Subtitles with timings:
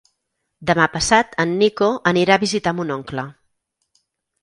[0.69, 3.31] Demà passat en Nico anirà a visitar mon oncle.